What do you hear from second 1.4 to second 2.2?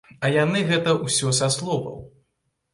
са словаў.